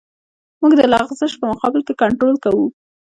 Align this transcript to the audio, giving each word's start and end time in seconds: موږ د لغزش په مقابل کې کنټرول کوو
موږ 0.59 0.73
د 0.77 0.81
لغزش 0.93 1.31
په 1.39 1.45
مقابل 1.51 1.81
کې 1.87 1.93
کنټرول 2.01 2.35
کوو 2.43 2.65